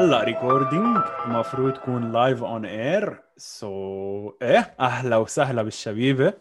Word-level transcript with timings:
هلا 0.00 0.24
ريكوردينج 0.24 0.96
المفروض 1.26 1.72
تكون 1.72 2.12
لايف 2.12 2.42
اون 2.42 2.64
اير 2.64 3.22
سو 3.36 4.30
إيه 4.42 4.74
أهلا 4.80 5.16
وسهلا 5.16 5.62
بالشبيبه 5.62 6.32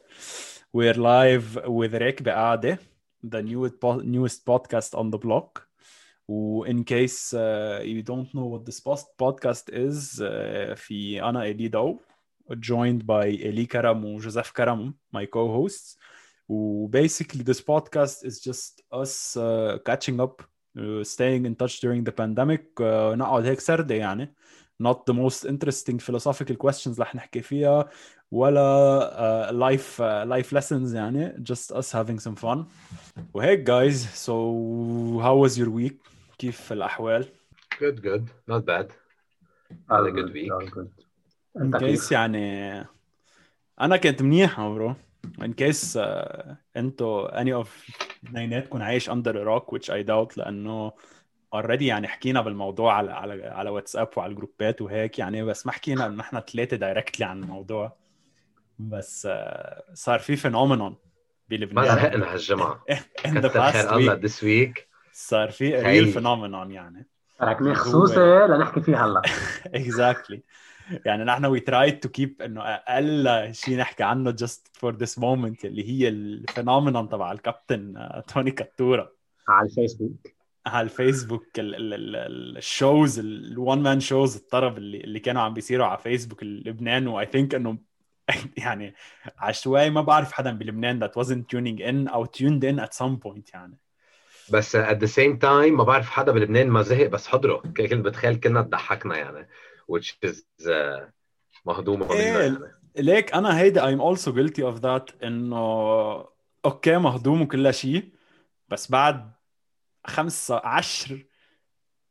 we're 0.77 0.95
live 0.95 1.59
with 1.65 1.95
ريك 1.95 2.21
بقعده 2.23 2.79
the 3.25 3.41
newest 3.41 3.73
po- 3.81 4.01
newest 4.03 4.39
podcast 4.45 4.99
on 4.99 5.11
the 5.11 5.17
block 5.17 5.61
و 6.27 6.65
in 6.65 6.83
case 6.83 7.33
uh, 7.33 7.81
you 7.83 8.01
don't 8.03 8.29
know 8.33 8.45
what 8.53 8.65
this 8.65 8.79
post- 8.79 9.17
podcast 9.23 9.69
is 9.73 10.21
uh, 10.21 10.73
في 10.75 11.21
أنا 11.23 11.45
الي 11.45 11.67
دو 11.67 11.99
joined 12.53 13.01
by 13.03 13.25
الي 13.25 13.65
كرم 13.65 14.05
وجوزيف 14.05 14.51
كرم 14.51 14.93
my 15.17 15.25
co-hosts 15.25 15.97
و 16.49 16.87
basically 16.87 17.43
this 17.43 17.59
podcast 17.59 18.25
is 18.25 18.39
just 18.49 18.81
us 18.93 19.37
uh, 19.37 19.77
catching 19.89 20.19
up 20.21 20.41
uh, 20.41 20.58
staying 21.02 21.46
in 21.46 21.54
touch 21.54 21.80
during 21.80 22.04
the 22.04 22.12
pandemic 22.12 22.62
uh, 22.80 23.14
نقعد 23.14 23.46
هيك 23.46 23.60
سردة 23.60 23.94
يعني 23.94 24.34
not 24.82 24.96
the 25.10 25.14
most 25.14 25.44
interesting 25.48 25.98
philosophical 25.98 26.56
questions 26.56 27.00
رح 27.00 27.14
نحكي 27.14 27.42
فيها 27.42 27.88
ولا 28.30 29.50
uh, 29.50 29.52
life 29.52 29.98
uh, 30.00 30.26
life 30.28 30.52
lessons 30.52 30.94
يعني 30.94 31.44
just 31.50 31.76
us 31.76 31.92
having 31.92 32.18
some 32.18 32.36
fun 32.36 32.58
وهيك 33.34 33.64
guys 33.64 33.96
so 34.26 34.32
how 35.22 35.46
was 35.46 35.58
your 35.58 35.68
week 35.68 36.08
كيف 36.38 36.72
الأحوال 36.72 37.28
Good, 37.80 38.02
good. 38.02 38.24
Not 38.46 38.64
bad. 38.66 38.92
Had 39.90 40.06
a 40.06 40.12
good 40.12 40.32
week. 40.32 40.52
All 40.52 40.66
good. 40.66 40.90
in 41.56 41.62
انت 41.62 41.76
case 41.76 41.80
كيف؟ 41.80 42.12
يعني 42.12 42.86
أنا 43.80 43.96
كنت 43.96 44.22
منيح 44.22 44.60
برو 44.60 44.94
in 45.41 45.53
case 45.61 45.95
uh, 45.97 46.53
انتو 46.77 47.27
any 47.27 47.63
of 47.65 47.67
اثنيناتكم 48.25 48.81
عايش 48.81 49.09
under 49.09 49.33
a 49.33 49.45
rock 49.47 49.75
which 49.75 49.85
I 49.89 50.03
doubt 50.07 50.37
لأنه 50.37 50.91
already 51.55 51.81
يعني 51.81 52.07
حكينا 52.07 52.41
بالموضوع 52.41 52.93
على 52.93 53.11
على 53.11 53.45
على 53.47 53.69
واتساب 53.69 54.09
وعلى 54.17 54.31
الجروبات 54.31 54.81
وهيك 54.81 55.19
يعني 55.19 55.43
بس 55.43 55.65
ما 55.65 55.71
حكينا 55.71 56.05
إنه 56.05 56.21
إحنا 56.21 56.39
ثلاثة 56.39 56.77
directly 56.77 57.25
عن 57.25 57.43
الموضوع. 57.43 57.97
بس 58.79 59.27
آه، 59.31 59.83
صار 59.93 60.19
في 60.19 60.35
phenomenon 60.35 60.89
ما 60.91 60.97
بلبنان 61.49 62.23
هالجمعة 62.23 62.83
in 63.27 63.31
the 63.31 63.47
كتر 63.47 63.71
خير 63.71 63.95
الله 63.95 64.15
this 64.21 64.33
week. 64.41 64.81
صار 65.13 65.51
في. 65.51 65.75
real 65.81 66.07
phenomenon 66.07 66.71
يعني. 66.71 67.07
تركني 67.39 67.69
هو- 67.69 67.73
خصوصي 67.73 68.19
لنحكي 68.49 68.81
فيه 68.81 69.05
هلا. 69.05 69.21
Exactly. 69.83 70.37
يعني 71.05 71.23
نحن 71.23 71.57
we 71.57 71.61
tried 71.61 71.93
to 72.05 72.09
keep 72.19 72.41
إنه 72.41 72.61
أقل 72.61 73.49
شيء 73.53 73.77
نحكي 73.77 74.03
عنه 74.03 74.31
just 74.31 74.61
for 74.81 74.91
this 74.93 75.19
moment 75.19 75.65
اللي 75.65 75.89
هي 75.89 76.07
ال 76.07 76.16
phenomenon 76.16 77.09
تبع 77.09 77.31
الكابتن 77.31 77.97
آه، 77.97 78.23
توني 78.27 78.51
كاتورا. 78.51 79.09
على 79.47 79.65
الفيسبوك. 79.69 80.11
على 80.67 80.83
الفيسبوك 80.85 81.59
ال- 81.59 81.75
ال- 81.75 81.93
ال- 82.15 82.57
ال 82.57 82.67
shows 82.67 83.19
ال 83.19 83.35
one 83.35 83.81
man 83.83 83.99
shows 83.99 84.35
الطرب 84.35 84.77
اللي 84.77 84.97
اللي 85.01 85.19
كانوا 85.19 85.41
عم 85.41 85.53
بيصيروا 85.53 85.85
على 85.85 85.97
فيسبوك 85.97 86.43
لبنان. 86.43 87.07
و 87.07 87.25
I 87.25 87.30
think 87.30 87.55
إنه 87.55 87.77
يعني 88.57 88.95
عشوائي 89.37 89.89
ما 89.89 90.01
بعرف 90.01 90.31
حدا 90.31 90.51
بلبنان 90.51 91.07
that 91.07 91.11
wasn't 91.11 91.43
tuning 91.55 91.79
in 91.79 92.13
أو 92.13 92.25
tuned 92.25 92.63
in 92.63 92.85
at 92.85 92.93
some 93.05 93.17
point 93.27 93.53
يعني. 93.53 93.77
بس 94.51 94.77
at 94.77 94.97
the 94.97 95.07
same 95.07 95.37
time 95.41 95.71
ما 95.71 95.83
بعرف 95.83 96.09
حدا 96.09 96.31
بلبنان 96.31 96.67
ما 96.67 96.81
زهق 96.81 97.07
بس 97.07 97.27
حضره. 97.27 97.57
كنت 97.57 97.93
بتخيل 97.93 98.35
كنا 98.35 98.61
تضحكنا 98.61 99.17
يعني. 99.17 99.47
Which 99.89 100.17
is 100.25 100.43
uh, 100.65 101.09
مهضومة 101.65 102.05
منا 102.05 102.41
إيه. 102.41 102.79
ليك 102.97 103.33
أنا 103.33 103.59
هيدا 103.59 103.81
I'm 103.81 104.01
also 104.01 104.31
guilty 104.31 104.63
of 104.63 104.81
that 104.81 105.23
إنه 105.23 105.59
okay 106.65 106.97
مهضوم 106.97 107.41
وكل 107.41 107.73
شيء 107.73 108.09
بس 108.69 108.91
بعد 108.91 109.31
خمسة 110.07 110.61
عشر 110.63 111.25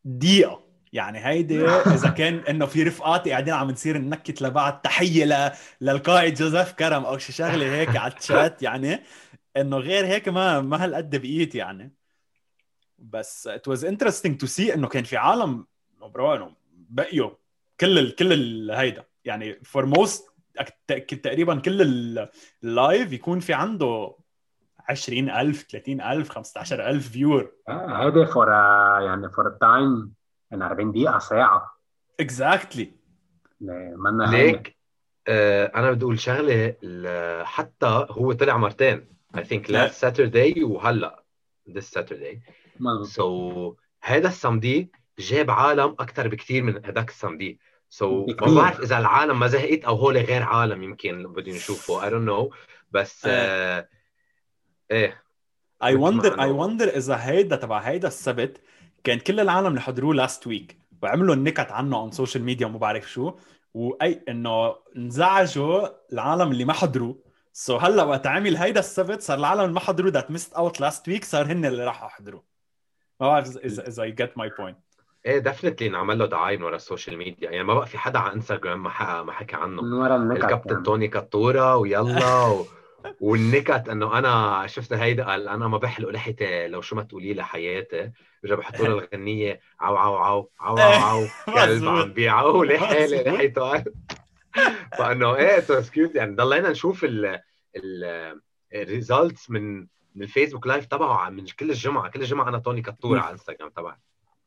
دقيقة. 0.04 0.68
يعني 0.92 1.26
هيدي 1.26 1.66
إذا 1.96 2.10
كان 2.10 2.38
إنه 2.38 2.66
في 2.66 2.82
رفقاتي 2.82 3.30
قاعدين 3.30 3.54
عم 3.54 3.70
نصير 3.70 3.98
ننكت 3.98 4.42
لبعض 4.42 4.80
تحية 4.84 5.24
ل... 5.24 5.52
للقائد 5.80 6.34
جوزيف 6.34 6.72
كرم 6.72 7.04
أو 7.04 7.18
شي 7.18 7.32
شغلة 7.32 7.66
هيك 7.66 7.96
على 7.96 8.14
الشات. 8.18 8.62
يعني 8.66 9.02
إنه 9.56 9.76
غير 9.76 10.06
هيك 10.06 10.28
ما 10.28 10.60
ما 10.60 10.84
هالقد 10.84 11.16
بقيت 11.16 11.54
يعني. 11.54 11.94
بس 12.98 13.48
it 13.48 13.72
was 13.72 13.84
interesting 13.84 14.36
to 14.42 14.46
see 14.46 14.74
إنه 14.74 14.88
كان 14.88 15.04
في 15.04 15.16
عالم 15.16 15.66
برو 16.00 16.34
إنه 16.34 16.54
بقيوا 16.70 17.30
كل 17.80 17.98
ال... 17.98 18.14
كل 18.16 18.32
ال... 18.32 18.70
هيدا. 18.70 19.04
يعني 19.24 19.54
for 19.54 19.82
most 19.84 20.22
أك- 20.60 21.20
تقريبا 21.22 21.54
كل 21.60 21.82
ال- 21.82 22.28
ال 22.64 22.74
live 22.74 23.12
يكون 23.12 23.40
في 23.40 23.52
عنده 23.52 24.16
20000 24.88 25.62
30000 25.70 26.28
15000 26.30 27.08
viewer 27.08 27.52
آه، 27.68 28.04
هيدي 28.06 28.26
for 28.26 28.48
يعني 29.06 29.28
for 29.30 29.46
ال 29.46 29.60
time 29.60 30.12
من 30.52 30.62
40 30.62 30.92
دقيقة 30.92 31.18
ساعة. 31.18 31.78
Exactly 32.20 32.92
منا 33.60 34.24
ليك 34.36 34.76
آه 35.28 35.72
أنا 35.74 35.90
بدي 35.90 36.04
أقول 36.04 36.18
شغلة 36.20 36.74
حتى 37.44 38.06
هو 38.10 38.32
طلع 38.32 38.56
مرتين. 38.56 39.06
I 39.36 39.40
think 39.40 39.68
last 39.70 40.00
Saturday 40.04 40.62
وهلأ 40.62 41.24
this 41.68 41.84
Saturday. 41.98 42.36
مظبوط. 42.80 43.06
so 43.06 43.72
so, 43.72 43.76
هذا 44.02 44.28
ال 44.28 44.38
samedi 44.38 44.92
جاب 45.18 45.50
عالم 45.50 45.96
أكثر 46.00 46.28
بكثير 46.28 46.62
من 46.62 46.84
هذاك 46.86 47.08
ال 47.08 47.15
samedi. 47.15 47.60
سو 47.90 48.26
so, 48.26 48.42
ما. 48.42 48.54
بعرف 48.54 48.80
إذا 48.80 48.98
العالم 48.98 49.38
ما 49.38 49.46
زهقت 49.46 49.84
أو 49.84 49.96
هول 49.96 50.16
غير 50.16 50.42
عالم 50.42 50.82
يمكن 50.82 51.32
بدهم 51.32 51.54
يشوفوا 51.54 52.02
I 52.02 52.10
don't 52.10 52.28
know. 52.28 52.56
بس 52.90 53.22
آه 53.26 53.88
إيه. 54.90 55.24
I 55.82 55.94
wonder 55.94 56.42
I. 56.42 56.50
wonder 56.50 56.88
إذا 56.88 57.16
هيدا 57.16 57.56
تبع 57.56 57.78
هيدا 57.78 58.08
السبت 58.08 58.60
كان 59.04 59.18
كل 59.18 59.40
العالم 59.40 59.66
اللي 59.66 59.80
حضروه 59.80 60.14
last 60.14 60.46
week 60.46 60.78
وعملوا 61.02 61.34
النكت 61.34 61.72
عنه 61.72 61.96
on 61.96 62.10
social 62.10 62.44
media 62.44 62.66
وما 62.66 62.78
بعرف 62.78 63.10
شو 63.10 63.34
وأي 63.74 64.24
إنه 64.28 64.76
انزعجوا 64.96 65.88
العالم 66.12 66.52
اللي 66.52 66.64
ما 66.64 66.72
حضروا 66.72 67.14
سو 67.52 67.76
هلأ 67.76 68.02
وقت 68.02 68.26
عمل 68.26 68.56
هيدا 68.56 68.80
السبت 68.80 69.22
صار 69.22 69.38
العالم 69.38 69.60
اللي 69.60 69.72
ما 69.72 69.80
حضروا 69.80 70.10
that 70.10 70.30
missed 70.30 70.54
out 70.54 70.80
last 70.80 71.08
week 71.08 71.24
صار 71.24 71.46
هن 71.52 71.64
اللي 71.64 71.84
راحوا 71.84 72.06
يحضروا 72.08 72.40
ما 73.20 73.26
بعرف 73.26 73.56
اذا 73.56 73.88
اذا 73.88 74.02
I 74.02 74.10
get 74.10 74.38
my 74.38 74.50
point 74.58 74.78
إيه 75.28 75.38
definitely 75.38 75.88
انعمل 75.88 76.18
له 76.18 76.26
دعاية 76.26 76.56
من 76.56 76.62
ورا 76.62 76.76
ال 76.76 76.82
social 76.82 77.18
media 77.18 77.50
يعني 77.50 77.64
ما 77.64 77.74
بقى 77.74 77.86
في 77.86 77.98
حدا 77.98 78.18
على 78.18 78.32
انستغرام 78.34 78.82
ما 78.82 78.90
حكى 78.90 79.22
ما 79.22 79.32
حكى 79.32 79.56
عنه 79.56 79.82
من 79.82 79.92
ورا 79.92 80.16
النكت 80.16 80.44
الكابتن 80.44 80.70
يعني. 80.72 80.84
توني 80.84 81.08
كاتورا 81.08 81.74
ويلا 81.74 82.44
و... 82.52 82.66
والنكت 83.20 83.88
إنه 83.88 84.18
أنا 84.18 84.62
شفت 84.66 84.92
هيدا 84.92 85.24
قال 85.24 85.48
أنا 85.48 85.68
ما 85.68 85.78
بحلق 85.78 86.08
لحيتي 86.08 86.68
لو 86.68 86.80
شو 86.80 86.96
ما 86.96 87.02
تقولي 87.02 87.34
لي 87.34 87.44
حياتي 87.44 88.10
رجع 88.44 88.54
بحطوا 88.54 88.86
له 88.86 88.98
الغنية 88.98 89.60
عو 89.80 89.96
عو 89.96 90.16
عو 90.16 90.48
عو 90.60 90.78
عو 90.78 91.02
عو 91.04 91.26
كلب. 91.54 91.84
عم 91.88 92.12
بيعو 92.12 92.64
لحالي. 92.64 93.22
لحيته 93.22 93.62
قال 93.62 93.84
فإنه 94.98 95.36
إيه 95.36 95.60
cute 95.92 96.14
يعني 96.14 96.34
ضلينا 96.36 96.70
نشوف 96.70 97.04
ال 97.04 97.40
ال 97.76 98.40
ال 98.74 98.84
results 98.84 99.50
من 99.50 99.78
من 100.14 100.22
الفيسبوك 100.22 100.66
live 100.66 100.86
تبعه 100.86 101.30
من 101.30 101.44
كل 101.46 101.70
الجمعة 101.70 102.10
كل 102.10 102.20
الجمعة 102.20 102.48
أنا 102.48 102.58
توني 102.58 102.82
كاتورا 102.82 103.20
على 103.20 103.32
انستغرام 103.32 103.70
تبعي 103.70 103.96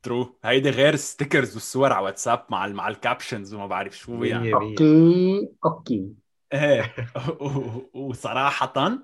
true 0.04 0.40
هيدي 0.44 0.70
غير 0.70 0.96
stickers 0.96 1.54
والصور 1.54 1.94
على 1.94 2.06
واتساب 2.06 2.46
مع 2.50 2.66
ال- 2.66 2.76
مع 2.76 2.88
ال 2.88 2.95
captions 2.95 3.54
وما 3.54 3.68
بعرف 3.68 3.98
شو 3.98 4.24
يعني. 4.24 4.54
مية. 4.54 4.60
مية. 4.60 4.72
okay 4.72 5.50
okay. 5.66 6.14
إيه. 6.54 6.96
و- 7.40 7.44
و- 7.46 7.90
وصراحة 7.94 9.00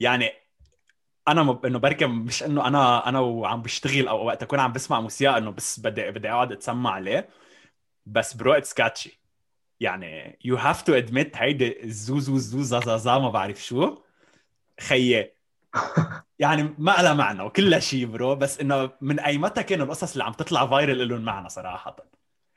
يعني 0.00 0.30
أنا 1.28 1.42
مب... 1.42 1.66
إنه 1.66 1.78
بركي 1.78 2.06
مش 2.06 2.42
إنه 2.42 2.66
أنا 2.68 3.08
أنا 3.08 3.20
وعم 3.20 3.62
بشتغل 3.62 4.08
أو 4.08 4.26
وقت 4.26 4.42
أكون 4.42 4.58
عم 4.58 4.72
بسمع 4.72 5.00
موسيقى 5.00 5.38
إنه 5.38 5.50
بس 5.50 5.80
بدي 5.80 6.10
بدي 6.10 6.30
أقعد 6.30 6.52
أتسمع 6.52 6.90
عليه. 6.90 7.28
بس 8.06 8.34
bro 8.34 8.52
it's 8.52 8.74
catchy 8.74 9.20
يعني 9.80 10.38
you 10.44 10.56
have 10.56 10.82
to 10.82 10.94
admit 10.94 11.36
هيدي 11.36 11.84
الزوزو 11.84 12.38
زو 12.38 12.62
زازازا 12.62 13.18
ما 13.18 13.30
بعرف 13.30 13.64
شو. 13.64 13.98
خيي. 14.80 15.35
يعني 16.38 16.74
ما 16.78 16.90
لها 16.90 17.14
معنى 17.14 17.42
وكلها 17.42 17.78
شيء 17.78 18.06
bro 18.06 18.34
بس 18.34 18.60
إنه 18.60 18.90
من 19.00 19.20
اي 19.20 19.38
متى 19.38 19.62
كانوا 19.62 19.86
القصص 19.86 20.12
اللي 20.12 20.24
عم 20.24 20.32
تطلع 20.32 20.66
viral 20.66 21.08
لهم 21.08 21.20
معنى 21.20 21.48
صراحة. 21.48 21.96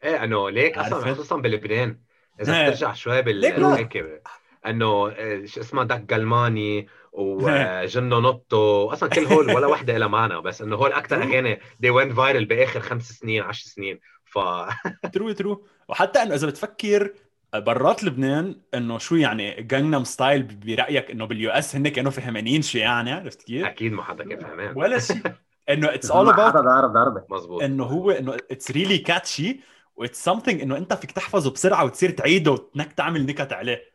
إيه 0.04 0.24
إنه 0.24 0.50
ليك 0.50 0.78
أصلا؟ 0.78 1.14
خصوصا 1.14 1.38
بلبنان. 1.38 2.00
إذا 2.42 2.56
إيه. 2.56 2.70
بترجع 2.70 2.94
شوي 2.94 3.22
بال 3.22 3.46
إنه 4.66 5.10
آه، 5.10 5.46
شو 5.46 5.62
اسمها 5.62 5.84
داك 5.84 6.02
جلماني 6.02 6.88
وجنو 7.12 8.20
نوتو. 8.20 8.90
أصلا 8.94 9.10
كل 9.10 9.26
هول 9.26 9.52
ولا 9.56 9.68
وحدة 9.74 9.98
لها 9.98 10.08
معنى 10.08 10.42
بس 10.42 10.62
إنه 10.62 10.76
هول 10.76 10.94
أكثر 10.94 11.24
أغاني 11.24 11.56
they 11.56 11.90
went 11.90 12.16
viral 12.16 12.48
بآخر 12.48 12.80
خمس 12.80 13.12
سنين 13.12 13.44
عشر 13.44 13.66
سنين. 13.66 14.00
ف 14.26 14.40
true 15.14 15.32
true. 15.32 15.66
وحتى 15.88 16.24
إنه 16.24 16.36
إذا 16.36 16.48
بتفكر 16.48 17.14
برات 17.56 18.04
لبنان 18.04 18.62
إنه 18.74 18.98
شو 18.98 19.16
يعني 19.16 19.62
Gangnam 19.62 20.04
Style 20.04 20.44
برأيك 20.44 21.12
إنه 21.12 21.26
باليو 21.26 21.52
اس 21.52 21.76
هن 21.76 21.88
كانوا 21.88 22.12
فهمانين 22.12 22.62
شو 22.62 22.78
يعني 22.78 23.12
عرفت 23.12 23.42
كيف؟ 23.42 23.66
أكيد 23.66 23.92
ما 23.94 24.04
حدا 24.04 24.24
كان 24.24 24.40
فهمان. 24.40 24.74
ولا 24.78 25.00
شيء. 25.00 25.22
إنه 25.70 25.94
it's 25.94 26.12
اول 26.12 26.34
حدا 26.34 26.48
about 26.50 26.66
ضارب 26.66 26.94
ضربة 26.94 27.24
مزبوط 27.30 27.64
إنه 27.64 27.84
هو 27.84 28.12
إنه 28.12 28.38
it's 28.52 28.72
really 28.72 28.98
catchy 28.98 29.60
و 29.96 30.03
it's 30.03 30.30
something 30.30 30.62
إنه 30.62 30.78
أنت 30.78 30.94
فيك 30.94 31.12
تحفظه 31.12 31.52
بسرعة 31.52 31.86
وتصير 31.86 32.10
تعيده 32.10 32.52
وإنك 32.52 32.94
تعمل 32.94 33.26
نكت 33.26 33.54
عليه. 33.54 33.90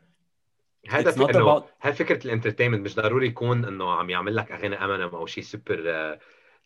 هذا 0.88 1.10
في 1.10 1.24
إنه 1.24 1.64
هاي 1.82 1.92
فكرة 1.92 2.24
ال 2.26 2.31
entertainment 2.31 2.84
مش 2.84 2.96
ضروري 2.96 3.26
يكون 3.26 3.64
إنه 3.64 3.92
عم 3.92 4.10
يعمل 4.10 4.36
لك 4.36 4.52
أغاني 4.52 4.84
امينيم 4.84 5.08
أو 5.08 5.26
شيء 5.26 5.44
سوبر 5.44 6.18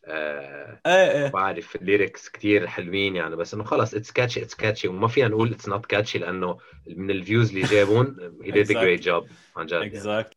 آه 0.05 0.81
إيه 0.87 1.11
إيه 1.11 1.31
بعرف 1.31 1.77
ال 1.77 1.84
lyrics 1.84 2.29
كتير 2.29 2.67
حلوين 2.67 3.17
يعني 3.17 3.37
بس 3.37 3.55
إنه 3.55 3.65
خلص 3.65 3.95
it's 3.95 4.13
catchy 4.13 4.43
it's 4.43 4.55
catchy 4.55 4.89
وما 4.89 5.09
فينا 5.09 5.29
نقول 5.29 5.51
it's 5.51 5.69
not 5.69 5.87
catchy 5.87 6.19
لأنه 6.19 6.59
من 6.87 7.11
ال 7.11 7.17
views 7.17 7.49
اللي 7.49 7.63
جابون 7.63 8.17
he 8.43 8.51
did 8.51 8.71
a 8.71 8.81
great 8.81 9.01
job 9.01 9.27
عن 9.57 9.67
جد. 9.67 9.73
يعني. 9.73 10.31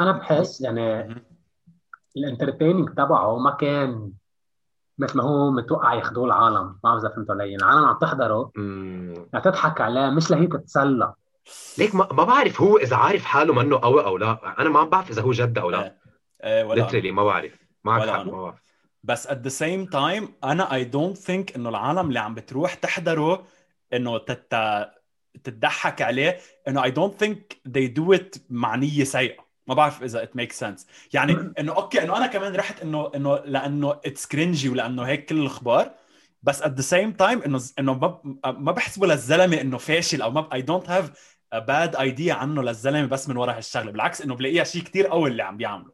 أنا 0.00 0.12
بحس 0.12 0.60
يعني 0.60 1.16
ال 2.16 2.21
entertaining 2.21 2.88
تبعه 2.90 3.38
ما 3.38 3.50
كان 3.50 4.12
مثل 4.98 5.18
ما 5.18 5.24
هو 5.24 5.50
متوقع 5.50 5.94
ياخذوه 5.94 6.24
العالم. 6.24 6.66
ما 6.66 6.78
بعرف 6.84 7.04
إذا 7.04 7.14
فهمتوا 7.14 7.34
علي. 7.34 7.56
العالم 7.56 7.84
عم 7.84 7.98
تحضره. 7.98 8.52
لتضحك 9.34 9.80
عليه 9.80 10.10
مش 10.10 10.30
لهي 10.30 10.46
تتسلى. 10.46 11.14
ليك 11.78 11.94
ما, 11.94 12.08
ما 12.12 12.24
بعرف 12.24 12.60
هو 12.60 12.76
إذا 12.76 12.96
عارف 12.96 13.24
حاله 13.24 13.54
منه 13.54 13.80
قوي 13.80 14.04
أو 14.04 14.16
لا. 14.16 14.54
أنا 14.58 14.70
ما 14.70 14.84
بعرف 14.84 15.10
إذا 15.10 15.22
هو 15.22 15.32
جد 15.32 15.58
أو 15.58 15.70
لا. 15.70 15.84
إيه 15.84 15.96
إيه 16.44 16.64
ولا. 16.64 16.82
literally 16.82 17.10
ما 17.10 17.24
بعرف. 17.24 17.52
معك 17.84 18.08
حق. 18.08 18.22
ما 18.24 18.42
بعرف. 18.42 18.71
بس 19.04 19.28
at 19.28 19.42
the 19.44 19.50
same 19.50 19.90
time 19.92 20.28
أنا 20.44 20.68
I 20.68 20.84
don't 20.84 21.18
think 21.18 21.56
إنه 21.56 21.68
العالم 21.68 22.08
اللي 22.08 22.18
عم 22.18 22.34
بتروح 22.34 22.74
تحضره 22.74 23.46
إنه 23.92 24.18
تت... 24.18 24.54
تتضحك 25.44 26.02
عليه. 26.02 26.38
إنه 26.68 26.82
I 26.82 26.90
don't 26.90 27.24
think 27.24 27.56
they 27.68 27.88
do 27.88 28.18
it 28.18 28.38
مع 28.50 28.76
نية 28.76 29.04
سيئة. 29.04 29.46
ما 29.66 29.74
بعرف 29.74 30.02
إذا 30.02 30.24
it 30.24 30.28
makes 30.38 30.56
sense. 30.56 30.86
يعني 31.12 31.32
إنه 31.60 31.72
okay 31.72 32.02
إنه 32.02 32.16
أنا 32.16 32.26
كمان 32.26 32.56
رحت 32.56 32.82
إنه 32.82 33.10
إنه 33.14 33.36
لأنه 33.36 34.00
it's 34.06 34.26
cringy 34.34 34.66
ولأنه 34.66 35.02
هيك 35.02 35.24
كل 35.24 35.40
الأخبار. 35.40 35.94
بس 36.42 36.62
at 36.62 36.66
the 36.66 36.84
same 36.84 37.16
time 37.20 37.46
إنه 37.46 37.60
إنه 37.78 37.94
ما 37.94 38.20
ما 38.44 38.72
بحسبه 38.72 39.06
للزلمة 39.06 39.60
إنه 39.60 39.78
فاشل 39.78 40.22
أو 40.22 40.30
ما 40.30 40.48
don't 40.52 40.86
have 40.86 41.08
a 41.54 41.60
bad 41.60 41.96
idea 41.98 42.28
عنه 42.28 42.62
للزلمة 42.62 43.06
بس 43.06 43.28
من 43.28 43.36
ورا 43.36 43.52
هالشغلة. 43.52 43.90
بالعكس 43.90 44.22
إنه 44.22 44.34
بلاقيها 44.34 44.64
شيء 44.64 44.82
كتير 44.82 45.06
قوي 45.06 45.30
اللي 45.30 45.42
عم 45.42 45.56
بيعمله. 45.56 45.92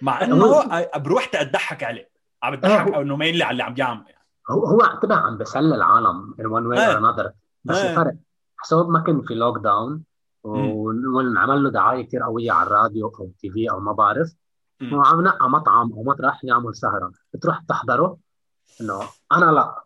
مع 0.00 0.24
إنه 0.24 0.88
بروح 0.96 1.24
تضحك 1.24 1.84
عليه. 1.84 2.11
عم 2.42 2.56
بتضحك 2.56 2.88
إيه. 2.88 2.96
أو 2.96 3.02
إنه 3.02 3.16
mainly 3.16 3.44
على 3.44 3.52
اللي 3.52 3.62
عم 3.62 3.74
بيعمل 3.74 4.04
هو 4.50 4.66
هو 4.66 4.80
اعتبر 4.80 5.14
عم 5.14 5.38
بسلي 5.38 5.74
العالم 5.74 6.34
in 6.40 6.44
one 6.44 6.74
way 6.74 6.80
إيه. 6.80 6.94
or 6.94 6.98
another. 6.98 7.30
بس 7.64 7.76
إيه. 7.76 7.90
الفرق 7.90 8.14
حسب 8.56 8.88
ما 8.88 9.00
كان 9.00 9.22
في 9.22 9.34
lockdown 9.34 10.02
وانعمل 10.44 11.62
له 11.64 11.70
دعاية 11.70 12.06
كثير 12.06 12.22
قوية 12.22 12.52
على 12.52 12.66
الراديو 12.66 13.08
أو 13.08 13.30
TV 13.40 13.70
أو 13.70 13.80
ما 13.80 13.92
بعرف. 13.92 14.34
وعم 14.92 15.20
نقى 15.20 15.50
مطعم 15.50 15.92
أو 15.92 16.02
مطرح 16.02 16.44
يعمل 16.44 16.74
سهرة. 16.76 17.12
بتروح 17.34 17.62
تحضره 17.68 18.16
إنه 18.80 19.00
أنا 19.32 19.44
لا. 19.44 19.84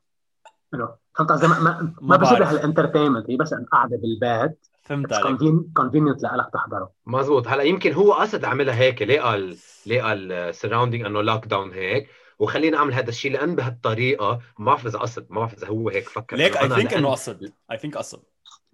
إنه 0.74 0.88
فهمت 1.14 1.32
قصدي 1.32 1.46
ما, 1.46 1.60
ما, 1.60 1.94
ما. 2.00 2.16
بشبه 2.16 2.50
ال 2.50 2.56
entertainment 2.56 3.30
هي 3.30 3.36
بس 3.36 3.54
قاعدة 3.54 3.96
بالبيت. 3.96 4.66
فهمت 4.82 5.12
عليك. 5.12 5.38
convenient 5.76 6.22
لك 6.22 6.50
تحضره. 6.52 6.90
مزبوط. 7.06 7.48
هلأ 7.48 7.62
يمكن 7.62 7.92
هو 7.92 8.12
قصد 8.12 8.44
عملها 8.44 8.74
هيك 8.74 9.02
لقى 9.02 9.34
ال... 9.34 9.56
لقى 9.86 10.12
ال 10.12 10.20
surrounding 10.20 11.04
إنه 11.04 11.22
lockdown 11.22 11.72
هيك؟ 11.72 12.08
وخليني 12.38 12.76
أعمل 12.76 12.94
هذا 12.94 13.08
الشيء 13.08 13.32
لأن 13.32 13.56
بهالطريقة 13.56 14.40
ما 14.58 14.64
بعرف 14.66 14.86
اذا 14.86 14.98
قصد 14.98 15.26
ما 15.30 15.40
بعرف 15.40 15.54
اذا 15.54 15.68
هو 15.68 15.88
هيك 15.88 16.08
فكر. 16.08 16.36
ليك 16.36 16.56
I 16.56 16.68
think 16.68 16.94
إنه 16.94 17.10
قصد 17.10 17.52
I 17.72 17.78
think 17.78 17.96
قصد 17.96 18.22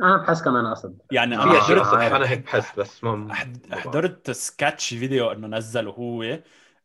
أنا 0.02 0.16
بحس 0.16 0.42
كمان 0.42 0.66
قصد 0.66 0.98
يعني 1.12 1.36
آه، 1.38 1.42
أنا 1.42 1.60
حضرت. 1.60 1.86
أنا 1.94 2.30
هيك 2.30 2.44
بحس 2.44 2.78
بس 2.78 3.04
ما. 3.04 3.34
حضرت 3.72 4.30
sketch 4.30 4.88
video 4.88 5.32
إنه 5.32 5.46
نزله 5.48 5.90
هو 5.90 6.38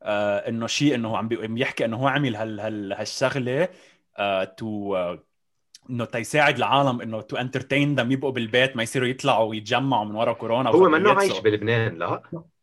آه 0.03 0.38
إنه 0.50 0.68
شيء 0.68 0.95
إنه 0.95 1.09
هو 1.09 1.15
عم 1.15 1.27
بي- 1.27 1.47
بيحكي 1.47 1.85
إنه 1.85 1.97
هو 1.97 2.07
عمل 2.07 2.35
هال 2.35 2.59
هال 2.59 2.94
هالشغلة 2.94 3.69
آه 4.18 4.44
to 4.44 4.95
آه 4.95 5.24
إنه 5.89 6.06
تيساعد 6.06 6.57
العالم 6.57 7.01
إنه 7.01 7.21
to 7.21 7.38
entertain 7.38 7.95
them 7.95 8.12
يبقوا 8.12 8.31
بالبيت 8.31 8.75
ما 8.77 8.83
يصيروا 8.83 9.07
يطلعوا 9.07 9.50
ويتجمعوا 9.50 10.06
من 10.06 10.15
ورا 10.15 10.33
كورونا 10.33 10.69
هو 10.69 10.89
منه 10.89 11.13
عايش 11.13 11.39
بلبنان 11.39 11.97
لا؟ 11.97 12.21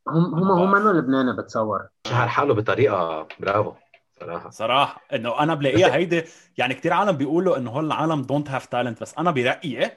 هم 0.09 0.35
هم 0.35 0.51
هم 0.51 0.73
منه 0.73 0.93
لبناني 0.93 1.37
بتصور. 1.37 1.89
شهر 2.07 2.29
حاله 2.29 2.55
بطريقة 2.55 3.29
برافو. 3.41 3.73
صراحة 4.27 4.51
صراحة. 4.51 5.01
إنه 5.13 5.39
أنا 5.41 5.55
بلاقيها 5.55 5.95
هيدي 5.97 6.23
يعني 6.59 6.75
كثير 6.75 6.93
عالم 6.93 7.13
بيقولوا 7.17 7.57
إنه 7.57 7.71
هول 7.71 7.85
العالم 7.87 8.23
don't 8.23 8.51
have 8.51 8.67
talent 8.67 9.01
بس 9.01 9.15
أنا 9.19 9.31
برأيي 9.31 9.91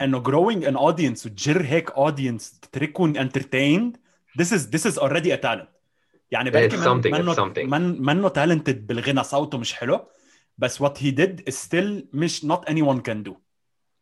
إنه 0.00 0.22
growing 0.22 0.62
an 0.64 0.76
audience 0.76 1.26
وتجر 1.26 1.62
هيك 1.62 1.90
audience 1.90 2.60
تتركهم 2.62 3.14
entertained 3.28 3.96
this 4.42 4.46
is 4.52 4.60
this 4.76 4.86
is 4.92 4.98
already 4.98 5.30
a 5.32 5.36
talent. 5.42 5.68
يعني 6.30 6.50
بلكي 6.50 6.76
منه. 6.76 7.52
من 7.56 8.02
منه 8.02 8.28
talented 8.28 8.70
بالغنى 8.76 9.22
صوته 9.22 9.58
مش 9.58 9.74
حلو 9.74 10.06
بس 10.58 10.82
what 10.82 10.96
he 10.98 11.12
did 11.12 11.42
is 11.50 11.54
still 11.54 12.04
مش 12.12 12.46
not 12.46 12.70
anyone 12.70 13.00
can 13.08 13.28
do. 13.28 13.32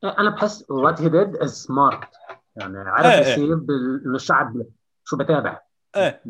إيه، 0.04 0.18
أنا 0.18 0.30
بحس 0.30 0.62
what 0.64 0.94
he 0.98 1.02
did 1.08 1.42
is 1.42 1.66
smart. 1.66 2.06
يعني 2.56 2.78
عرف 2.78 3.06
إيه، 3.06 3.12
إيه. 3.12 3.32
يسيب 3.32 3.70
ال- 3.70 4.02
إنه 4.06 4.16
الشعب 4.16 4.62
شو 5.04 5.16
بتابع. 5.16 5.60
إيه 5.96 6.20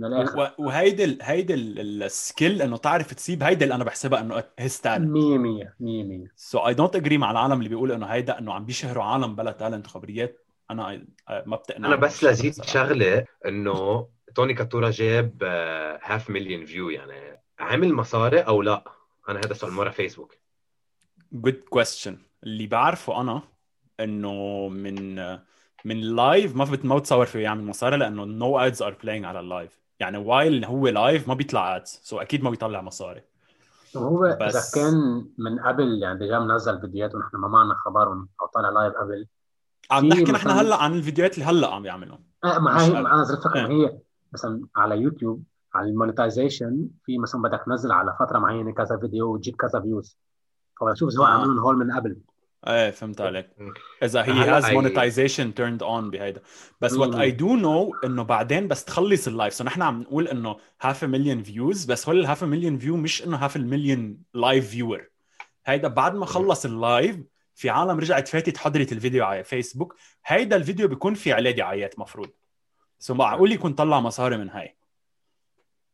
وهيدي 0.59 1.05
ال- 1.05 1.19
هيدي 1.23 1.55
ال 1.55 1.73
skill 1.73 2.63
إنه 2.63 2.77
تعرف 2.77 3.15
تسيب 3.15 3.43
هيدي 3.43 3.65
اللي 3.65 3.75
أنا 3.75 3.85
بحسبها 3.85 4.21
إنه 4.21 4.41
his 4.41 4.73
talent. 4.83 4.87
100 4.87 5.39
100 5.39 5.75
100 5.81 6.05
100 6.05 6.27
so 6.37 6.59
I 6.59 6.77
don't 6.77 7.01
agree 7.01 7.13
مع 7.13 7.31
العالم 7.31 7.59
اللي 7.59 7.69
بيقولوا 7.69 7.97
إنه 7.97 8.07
هيدا 8.07 8.39
إنه 8.39 8.55
عم 8.55 8.65
بيشهروا 8.65 9.05
عالم 9.05 9.37
بلا 9.37 9.53
talent 9.53 9.87
وخبريات 9.87 10.45
أنا 10.71 10.97
I- 11.31 11.33
ما 11.47 11.57
بتقنعني 11.57 11.95
أنا 11.95 12.03
بس 12.03 12.25
لزيد. 12.25 12.65
شغلة 12.65 13.25
إنه 13.47 14.09
توني 14.35 14.55
كاتورا 14.55 14.91
جاب 14.91 15.43
half 16.03 16.31
million 16.31 16.65
view 16.65 16.91
يعني 16.91 17.41
عمل 17.59 17.95
مصاري 17.95 18.41
أو 18.41 18.63
لا؟ 18.63 18.85
أنا 19.29 19.39
هذا 19.39 19.55
سؤال 19.55 19.73
مرة 19.73 19.91
فيسبوك 19.91 20.35
good 21.47 21.79
question. 21.79 22.13
اللي 22.45 22.67
بعرفه 22.67 23.21
أنا 23.21 23.43
إنه 24.01 24.69
من 24.69 25.19
من 25.85 25.97
ال 25.97 26.09
live 26.09 26.57
ما 26.57 26.65
بت- 26.65 26.85
ما 26.85 26.97
بتصور 26.97 27.27
فيه 27.27 27.39
يعمل 27.39 27.65
مصاري 27.65 27.97
لأنه 27.97 28.25
no 28.25 28.59
ads 28.59 28.83
are 28.83 28.97
playing 29.03 29.25
على 29.25 29.41
ال 29.41 29.49
live 29.49 29.81
يعني 30.01 30.19
while 30.19 30.65
هو 30.65 30.89
live 30.89 31.29
ما 31.29 31.35
بيطلع 31.35 31.77
ads 31.77 32.01
so 32.03 32.19
أكيد 32.21 32.43
ما 32.45 32.51
بيطلع 32.51 32.83
مصاري. 32.83 33.21
وهو 33.95 34.39
بس- 34.41 34.57
إذا 34.77 34.83
كان 34.83 35.27
من 35.39 35.59
قبل 35.59 36.03
يعني 36.03 36.19
déjà 36.19 36.39
منزل 36.39 36.81
فيديوهات 36.81 37.15
ونحن 37.15 37.37
ما 37.37 37.49
معنا 37.49 37.75
خبر 37.75 38.13
أو 38.13 38.47
طالع 38.55 38.69
live 38.69 38.95
قبل 38.95 39.27
عم 39.91 40.07
نحكي 40.07 40.33
نحن 40.33 40.51
هلأ 40.51 40.77
عن 40.83 40.95
الفيديوهات 40.95 41.35
اللي 41.35 41.45
هلأ 41.45 41.75
عم 41.75 41.87
يعملهم. 41.87 42.19
آه 42.45 42.59
ما 42.59 42.83
هي 42.85 42.99
أنا 42.99 43.23
الفكرة 43.23 43.61
آه. 43.61 43.63
ما 43.63 43.69
هي 43.75 43.99
مثلا 44.33 44.67
على 44.77 44.99
يوتيوب 44.99 45.43
على 45.75 45.89
ال 45.89 45.96
monetization 45.96 46.89
في 47.05 47.19
مثلا 47.19 47.43
بدك 47.43 47.63
تنزل 47.67 47.93
على 47.93 48.17
فترة 48.21 48.39
معينة 48.39 48.73
كذا 48.73 48.97
فيديو 49.01 49.35
وتجيب 49.35 49.57
كذا 49.57 49.81
views 49.81 50.19
فبشوف 50.81 51.09
إذا 51.13 51.19
هو 51.21 51.25
آه. 51.25 51.29
عاملهم 51.29 51.59
هول 51.59 51.77
من 51.77 51.93
قبل. 51.93 52.17
إيه 52.67 52.91
فهمت 52.91 53.21
عليك. 53.21 53.51
إذا 54.03 54.23
هي 54.23 54.33
has 54.33 54.65
monetization 54.67 55.53
turned 55.61 55.83
on 55.83 56.11
بهيدا. 56.11 56.43
بس 56.81 56.93
what. 56.93 57.15
I 57.15 57.31
do 57.31 57.57
know 57.57 57.95
إنه 58.05 58.23
بعدين 58.23 58.69
بس 58.69 58.85
تخلص 58.85 59.29
ال 59.29 59.34
live 59.34 59.55
so 59.55 59.65
نحن 59.65 59.83
عم 59.83 60.01
نقول 60.01 60.29
إنه 60.29 60.57
half 60.81 61.05
million 61.05 61.43
views 61.43 61.85
بس 61.85 62.09
هول 62.09 62.21
ال 62.21 62.25
half 62.25 62.45
million 62.45 62.79
view 62.79 62.97
مش 62.97 63.25
إنه 63.25 63.37
half 63.37 63.57
ال 63.57 63.64
million 63.64 64.19
live 64.35 64.71
viewer 64.71 65.09
هيدا 65.67 65.89
بعد 65.89 66.15
ما 66.15 66.27
خلص 66.27 66.65
اللايف 66.65 67.17
في 67.55 67.71
عالم 67.71 67.99
رجعت 67.99 68.29
فاتت 68.29 68.57
حضرت 68.57 68.93
الفيديو 68.93 69.25
على 69.25 69.45
فيسبوك 69.45 69.97
هيدا 70.27 70.57
الفيديو 70.57 70.89
بيكون 70.89 71.15
في 71.15 71.33
عليه 71.33 71.51
دعايات 71.51 71.99
مفروض. 71.99 72.31
سو 72.99 73.15
معقول 73.15 73.53
يكون 73.53 73.73
طلع 73.73 74.01
مصاري 74.01 74.37
من 74.37 74.51
هاي. 74.51 74.77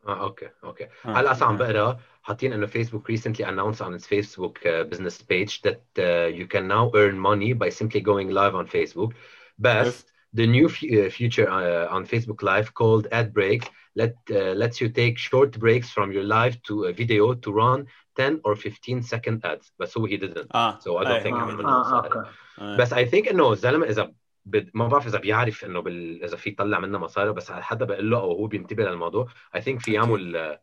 آه 0.07 0.23
أوكي 0.23 0.51
أوكي. 0.65 0.85
آه. 0.85 0.89
هلا 1.09 1.31
أصلا 1.31 1.49
عم 1.49 1.57
بقرا 1.57 1.99
حاطين 2.30 2.54
انه 2.54 2.66
فيسبوك 2.66 3.12
recently 3.12 3.44
announced 3.44 3.82
on 3.82 3.94
its 3.94 4.06
Facebook 4.08 4.66
uh, 4.66 4.84
business 4.90 5.22
page 5.22 5.62
that 5.62 5.82
uh, 6.00 6.28
you 6.40 6.48
can 6.48 6.68
now 6.68 6.92
earn 6.96 7.20
money 7.20 7.54
by 7.54 7.70
simply 7.70 8.02
going 8.02 8.30
live 8.30 8.56
on 8.56 8.66
Facebook. 8.68 9.12
But 9.60 10.04
the 10.40 10.48
new 10.48 10.68
f- 10.76 10.84
uh, 10.84 11.10
feature 11.18 11.48
uh, 11.50 11.96
on 11.96 12.02
Facebook 12.06 12.42
Live 12.52 12.68
called 12.80 13.04
Ad 13.20 13.28
Break 13.34 13.64
let 14.02 14.16
uh, 14.32 14.54
lets 14.62 14.78
you 14.82 14.90
take 14.90 15.16
short 15.18 15.52
breaks 15.64 15.90
from 15.96 16.08
your 16.16 16.26
live 16.38 16.56
to 16.68 16.74
a 16.86 16.94
video 17.02 17.34
to 17.34 17.50
run 17.52 17.88
10 18.18 18.42
or 18.44 18.56
15 18.56 19.02
second 19.04 19.46
ads. 19.46 19.72
But 19.80 19.90
so 19.90 20.06
he 20.06 20.18
didn't. 20.18 20.52
اه 20.56 20.80
So 20.80 20.98
I 20.98 21.04
don't 21.04 21.08
أيه. 21.12 21.24
think 21.24 21.34
اه 21.34 21.42
عمل 21.42 21.56
منه 21.56 21.70
اه 21.70 21.80
مصاري. 21.82 22.08
اوكي 22.08 22.30
آه. 22.60 22.78
بس 22.78 22.94
اي 22.94 23.06
ثينك 23.06 23.28
انه 23.28 23.52
الزلمه 23.52 23.86
اذا 23.86 24.12
بد... 24.46 24.70
ما 24.74 24.88
بعرف 24.88 25.08
اذا 25.08 25.20
بيعرف 25.20 25.66
انه 25.66 25.80
بال... 25.80 26.24
اذا 26.24 26.38
في 26.38 26.50
يطلع 26.50 26.80
منه 26.80 26.98
مصاري 26.98 27.34
بس 27.34 27.52
حدا 27.52 27.86
بقول 27.86 28.10
له 28.12 28.18
او 28.18 28.32
هو 28.32 28.48
بينتبه 28.48 28.84
للموضوع 28.84 29.28
اي 29.56 29.62
ثينك 29.62 29.80
في 29.82 29.94
يعمل 29.94 30.58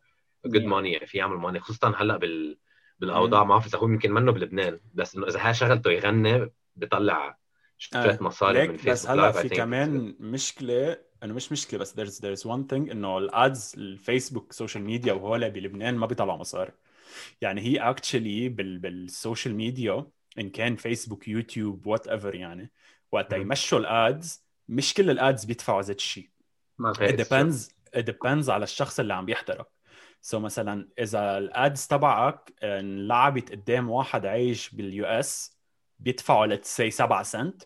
good. 0.46 0.62
Money 0.62 0.92
يعني 0.92 1.06
في 1.06 1.18
يعمل 1.18 1.36
money 1.36 1.60
خصوصا 1.60 1.94
هلأ 1.96 2.16
بال... 2.16 2.58
بالأوضاع 2.98 3.44
ما 3.44 3.48
بعرف 3.48 3.66
إذا 3.66 3.78
هو 3.78 3.88
يمكن 3.88 4.12
منه 4.12 4.32
بلبنان 4.32 4.80
بس 4.94 5.16
إنه 5.16 5.26
إذا 5.26 5.52
شغلته 5.52 5.90
يغني 5.90 6.50
بيطلع 6.76 7.38
شوية 7.78 8.18
مصاري 8.20 8.68
من 8.68 8.72
ليك 8.72 8.88
بس 8.88 9.06
فيسبوك 9.06 9.10
هلأ 9.10 9.32
في 9.32 9.48
كمان 9.48 10.16
مشكلة 10.20 10.98
إنه 11.22 11.34
مش 11.34 11.52
مشكلة 11.52 11.80
بس 11.80 11.94
there's 11.94 12.20
there's 12.20 12.44
one 12.44 12.62
thing 12.72 12.90
إنه 12.90 13.18
ال 13.18 13.32
ads 13.32 13.74
الفيسبوك 13.76 14.52
social 14.52 14.84
media 14.84 15.12
وهول 15.12 15.50
بلبنان 15.50 15.96
ما 15.96 16.06
بيطلعوا 16.06 16.38
مصاري. 16.38 16.72
يعني 17.40 17.60
هي 17.60 17.76
actually 17.76 18.48
بال 18.48 18.78
بال 18.78 18.97
social 18.97 19.54
media 19.54 20.06
إن 20.38 20.50
كان 20.50 20.76
فيسبوك 20.76 21.28
يوتيوب 21.28 21.86
whatever 21.86 22.34
يعني 22.34 22.70
وقت. 23.12 23.32
يمشوا 23.32 23.78
ال 23.78 23.94
ads 23.94 24.44
مش 24.68 24.94
كل 24.94 25.10
ال 25.10 25.18
ads 25.18 25.44
بيدفعوا 25.44 25.82
ذات 25.82 25.96
الشيء 25.96 26.30
it 26.82 27.16
depends 27.16 27.70
it 27.96 28.02
depends 28.02 28.48
على 28.48 28.64
الشخص 28.64 29.00
اللي 29.00 29.14
عم 29.14 29.24
بيحضرك 29.24 29.66
so 30.20 30.42
مثلا 30.42 30.88
إذا 30.98 31.38
ال 31.38 31.50
ads 31.50 31.86
تبعك 31.86 32.54
انلعبت 32.62 33.50
قدام 33.52 33.90
واحد 33.90 34.26
عايش 34.26 34.74
بال 34.74 35.06
US 35.06 35.58
بيدفعوا 35.98 36.46
let's 36.46 36.76
say 36.76 36.90
7 36.90 37.22
سنت. 37.22 37.62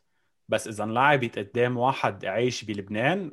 بس 0.49 0.69
إذا 0.69 0.85
انلعبت 0.85 1.39
قدام 1.39 1.77
واحد 1.77 2.25
عايش 2.25 2.65
بلبنان 2.65 3.31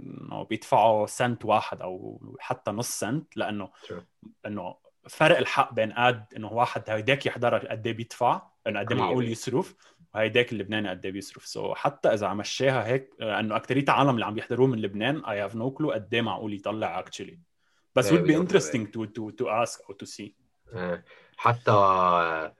بيدفعوا 0.50 1.06
سنت 1.08 1.46
واحد 1.46 1.82
أو 1.82 2.22
حتى 2.40 2.72
نص 2.72 3.00
سنت 3.00 3.38
لأنه 3.38 3.68
True. 3.88 3.94
إنه 4.46 4.76
فرق 5.10 5.38
الحق 5.38 5.74
بين 5.74 5.92
ad 5.92 6.26
إنه 6.38 6.54
واحد 6.54 6.90
هيداك 6.90 7.26
يحضرها 7.26 7.60
قد 7.60 7.88
إيه 7.88 7.94
بيدفع 7.94 8.42
إنه 8.68 8.80
قد 8.80 8.92
إيه 8.92 9.00
معقول 9.00 9.30
يصرف 9.30 9.76
وهيداك 10.16 10.52
اللبناني 10.52 10.90
قد 10.90 11.06
إيه 11.06 11.12
بيصرف. 11.12 11.46
so 11.46 11.78
حتى 11.78 12.14
إذا 12.14 12.34
مشاها 12.34 12.86
هيك 12.88 13.10
إنه 13.22 13.56
اكثريه 13.56 13.84
العالم 13.84 14.10
اللي 14.10 14.26
عم 14.26 14.38
يحضروه 14.38 14.68
من 14.68 14.82
لبنان 14.82 15.26
I 15.26 15.42
have 15.42 15.56
no 15.56 15.72
clue 15.72 15.92
قد 15.92 16.14
إيه 16.14 16.22
معقول 16.22 16.54
يطلع 16.54 17.00
actually 17.00 17.40
بس 17.96 18.14
would 18.14 18.28
be 18.28 18.34
interesting 18.34 18.86
to 18.86 19.06
to 19.06 19.32
to 19.42 19.46
ask 19.46 19.90
أو 19.90 19.98
to 20.04 20.06
see. 20.06 20.32
حتى 21.38 22.52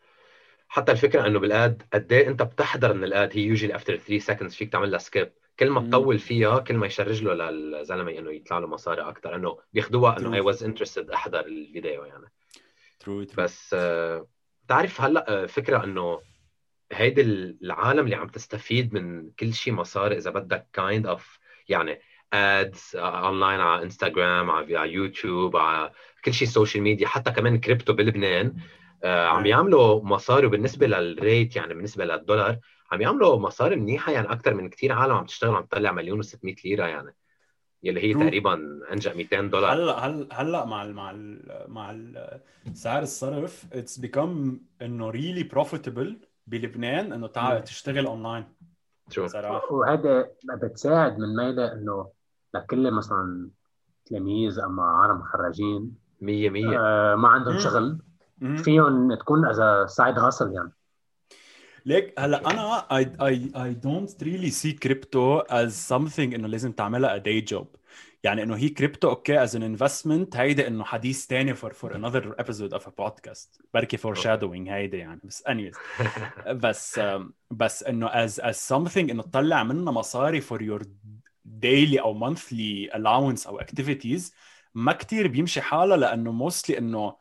حتى 0.68 0.92
الفكرة 0.92 1.28
إنه 1.28 1.40
بال 1.40 1.62
ad 1.62 1.84
قد 1.94 2.14
إيه 2.14 2.28
أنت 2.28 2.42
بتحضر 2.44 2.94
من 2.94 3.04
ال 3.04 3.15
ad 3.15 3.38
هي 3.38 3.42
usually 3.42 3.76
after 3.76 3.98
3 3.98 4.20
seconds 4.20 4.56
فيك 4.56 4.72
تعمل 4.72 4.92
لها 4.92 5.00
skip 5.00 5.32
كل 5.60 5.70
ما 5.70 5.82
تطول 5.82 6.20
فيها 6.20 6.60
كل 6.60 6.76
ما 6.76 6.88
يشرج 6.88 7.24
له 7.24 7.34
للزلمة 7.34 8.12
إنه 8.12 8.32
يطلع 8.32 8.60
له 8.60 8.68
مصاري 8.68 9.02
أكثر 9.02 9.36
إنه 9.36 9.58
بياخذوها 9.74 10.18
إنه 10.20 10.34
I 10.34 10.40
was 10.40 10.64
interested 10.64 11.12
أحضر 11.12 11.40
الفيديو 11.40 12.06
يعني. 12.06 12.26
True 13.00 13.26
بس 13.38 13.76
بتعرف 14.66 15.02
هلأ 15.02 15.48
فكرة 15.48 15.84
إنه 15.84 16.22
هيدي 16.92 17.22
العالم 17.62 18.06
اللي 18.06 18.16
عم 18.16 18.28
تستفيد 18.28 18.94
من 18.94 19.32
كل 19.32 19.54
شيء 19.54 19.74
مصاري 19.74 20.18
إذا 20.18 20.32
بدك 20.32 20.68
كايند 20.74 21.06
kind 21.06 21.10
اوف 21.10 21.40
يعني 21.70 22.02
ads 22.34 22.92
online 22.96 23.60
على 23.60 23.84
انستغرام 23.84 24.50
على 24.50 24.94
يوتيوب 24.94 25.58
على 25.58 25.92
كل 26.26 26.34
شيء 26.34 26.48
social 26.48 26.84
media 26.84 27.08
حتى 27.08 27.32
كمان 27.32 27.60
كريبتو 27.60 27.94
بلبنان. 27.94 28.56
آه 29.04 29.28
عم 29.28 29.46
يعملوا 29.46 30.04
مصاري 30.04 30.46
وبالنسبه 30.46 30.88
لل 30.88 31.10
rate 31.10 31.56
يعني 31.56 31.74
بالنسبة 31.74 32.06
للدولار 32.06 32.58
عم 32.92 33.02
يعملوا 33.02 33.40
مصاري 33.40 33.76
منيحة 33.76 34.12
يعني 34.12 34.32
أكثر 34.32 34.54
من 34.54 34.70
كثير 34.70 34.94
عالم 34.94 35.14
عم 35.14 35.26
تشتغل 35.26 35.56
عم 35.56 35.64
تطلع 35.64 35.92
مليون 35.92 36.24
و600 36.24 36.66
ليرة 36.66 36.86
يعني 36.86 37.16
يلي 37.84 38.04
هي 38.04 38.14
تقريبا 38.14 38.80
انجا 38.94 39.14
200 39.14 39.42
دولار. 39.42 39.74
هلأ 39.74 40.06
هلا 40.06 40.42
هلأ 40.42 40.66
مع 40.66 40.84
ال 40.84 40.94
مع 40.94 41.12
ال 41.12 41.66
مع 41.68 41.92
ال 41.92 42.40
سعر 42.74 43.02
الصرف 43.02 43.66
it's 43.74 43.98
become 43.98 44.60
إنه 44.82 45.10
really 45.10 45.44
profitable 45.44 46.20
بلبنان 46.48 47.14
إنه 47.14 47.28
تعال 47.28 47.64
تشتغل 47.64 48.06
اونلاين 48.06 48.46
صراحة. 49.10 49.74
وهذا 49.74 50.30
بتساعد 50.64 51.20
من 51.20 51.36
ميلة 51.36 51.74
إنه 51.74 52.19
لكل 52.54 52.92
مثلا 52.92 53.50
تلاميذ 54.06 54.60
أما 54.60 54.84
عالم 54.84 55.18
متخرجين 55.18 55.96
100 56.22 56.50
100 56.50 56.80
آه 56.80 57.16
ما 57.16 57.28
عندهم 57.28 57.60
شغل. 57.60 58.00
فيهم 58.58 59.16
تكون 59.16 59.46
as 59.46 59.90
side 59.92 60.20
hustle 60.20 60.54
يعني. 60.54 60.72
ليك 61.86 62.20
هلأ 62.20 62.52
أنا 62.52 62.80
I, 62.80 63.06
I, 63.06 63.34
I 63.56 63.74
don't 63.86 64.24
really 64.24 64.52
see 64.52 64.74
crypto 64.88 65.42
as 65.50 65.74
something 65.94 66.34
إنه 66.34 66.48
لازم 66.48 66.72
تعملها 66.72 67.20
a 67.20 67.22
day 67.22 67.54
job. 67.54 67.66
يعني 68.24 68.44
إنه 68.44 68.56
هي 68.56 68.70
crypto 68.70 69.10
okay 69.10 69.44
as 69.44 69.56
an 69.56 69.64
investment 69.64 70.36
هيدا 70.36 70.68
إنه 70.68 70.84
حديث 70.84 71.28
ثاني 71.28 71.54
for 71.54 71.74
for 71.74 71.96
another 71.96 72.36
episode 72.40 72.74
of 72.74 72.88
a 72.88 72.92
podcast 72.98 73.62
بركي 73.74 73.98
foreshadowing 73.98 74.70
هيدا 74.70 74.98
يعني. 74.98 75.22
بس 75.24 75.44
anyways 75.48 75.74
بس 76.64 77.02
بس 77.52 77.84
إنه 77.84 78.08
as 78.08 78.40
as 78.40 78.74
something 78.74 78.98
إنه 78.98 79.24
تطلع 79.24 79.64
منها 79.64 79.94
مصاري 79.94 80.42
for 80.42 80.62
your 80.62 80.82
daily 81.60 82.02
أو 82.02 82.14
monthly 82.14 82.90
allowance 82.94 83.48
أو 83.48 83.60
activities 83.60 84.34
ما 84.74 84.94
كتير 84.94 85.28
بيمشي 85.28 85.62
حالها 85.62 85.98
لأنه 85.98 86.32
mostly 86.32 86.78
إنه 86.78 87.16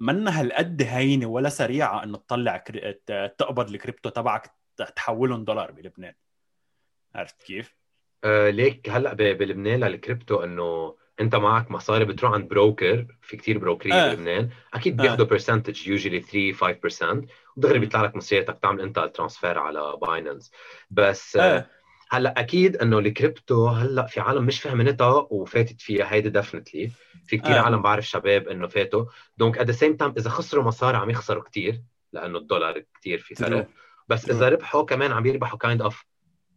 منا 0.00 0.40
هالقد 0.40 0.82
هينة 0.82 1.26
ولا 1.26 1.48
سريعة 1.48 2.04
إنه 2.04 2.18
تطلع 2.18 2.56
cry... 2.56 2.92
تقبض 3.38 3.70
الكريبتو 3.70 4.08
تبعك 4.08 4.54
تحولهم 4.96 5.44
دولار 5.44 5.72
بلبنان 5.72 6.14
عرفت 7.14 7.42
كيف؟ 7.42 7.76
آه 8.24 8.50
ليك 8.50 8.90
هلأ 8.90 9.12
بلبنان 9.14 9.80
للكريبتو 9.84 10.44
إنه 10.44 10.96
أنت 11.20 11.34
معك 11.34 11.70
مصاري 11.70 12.04
بتروح 12.04 12.32
عند 12.32 12.48
broker 12.48 13.06
في 13.22 13.36
كتير 13.36 13.58
broker 13.58 13.85
يه 13.85 13.94
آه. 13.94 14.14
بلبنان 14.14 14.50
أكيد 14.74 15.00
آه. 15.00 15.02
بياخذوا 15.02 15.26
percentage 15.26 15.88
usually 15.88 16.20
3 16.20 17.22
5% 17.22 17.26
ودغري 17.56 17.78
بيطلع 17.78 18.02
لك 18.02 18.16
مصرياتك 18.16 18.58
تعمل 18.62 18.80
أنت 18.80 18.98
ال 18.98 19.05
transfer 19.05 19.58
على 19.58 19.96
Binance 20.02 20.52
بس 20.90 21.36
آه. 21.36 21.66
آه. 22.12 22.16
هلأ 22.16 22.40
أكيد 22.40 22.76
إنه 22.76 22.98
الكريبتو 22.98 23.66
هلأ 23.66 24.06
في 24.06 24.20
عالم 24.20 24.44
مش 24.44 24.60
فهمتها 24.60 25.26
وفاتت 25.30 25.80
فيها 25.80 26.12
هيدي 26.12 26.28
definitely 26.28 26.90
في 27.26 27.38
كثير 27.38 27.56
آه. 27.56 27.60
عالم 27.60 27.82
بعرف 27.82 28.08
شباب 28.08 28.48
إنه 28.48 28.66
فاتوا. 28.66 29.04
donc 29.38 29.58
at 29.58 29.66
the 29.66 29.72
same 29.72 29.96
time 29.96 30.14
إذا 30.18 30.30
خسروا 30.30 30.64
مصاري 30.64 30.96
عم 30.96 31.10
يخسروا 31.10 31.42
كثير 31.42 31.82
لأنه 32.12 32.38
الدولار 32.38 32.82
كثير 33.00 33.18
في 33.18 33.34
فرق. 33.34 33.68
بس 34.08 34.30
إذا 34.30 34.48
ربحوا 34.48 34.82
كمان 34.82 35.12
عم 35.12 35.26
يربحوا 35.26 35.58
kind 35.58 35.82
of 35.82 36.04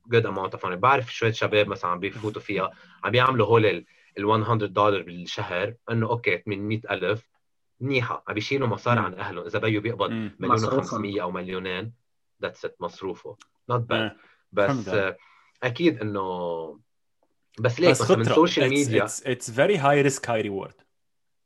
good 0.08 0.26
amount 0.26 0.54
of 0.54 0.66
بعرف 0.66 1.14
شوية 1.14 1.32
شباب 1.32 1.68
مثلا 1.68 1.92
عم 1.92 2.00
بيفوتوا 2.00 2.42
فيها 2.42 2.72
عم 3.04 3.16
يعملوا 3.16 3.48
هول 3.48 3.66
ال 3.66 3.86
100 4.18 4.56
دولار 4.56 5.02
بالشهر 5.02 5.74
إنه 5.92 6.10
okay 6.10 6.38
800000 6.38 7.30
منيحه 7.80 8.24
عم 8.28 8.34
بيشيلوا 8.34 8.68
مصاري 8.68 9.00
عن 9.00 9.14
اهلهم 9.14 9.46
إذا 9.46 9.60
بيو 9.60 9.82
بيقبض 9.82 10.10
مليون 10.40 10.82
و500 10.82 11.22
أو 11.22 11.32
مليونين 11.32 11.94
that's 12.42 12.66
it 12.66 12.76
مصروفه. 12.80 13.38
Not 13.70 13.82
bad 13.82 14.12
بس 14.52 14.90
أكيد 15.66 16.02
إنه 16.02 16.80
بس 17.60 17.80
ليك 17.80 17.90
بس 17.90 18.12
من 18.12 18.22
ال 18.22 18.29
social 18.29 18.70
media 18.70 19.04
it's 19.04 19.52
very 19.52 19.78
high 19.78 20.02
risk 20.02 20.30
high 20.30 20.42
reward 20.42 20.74